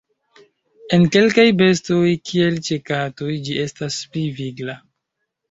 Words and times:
En 0.95 1.03
kelkaj 1.15 1.45
bestoj, 1.59 1.99
kiel 2.31 2.57
ĉe 2.69 2.79
katoj 2.89 3.37
ĝi 3.45 3.61
estas 3.67 4.01
pli 4.17 4.27
vigla. 4.41 4.79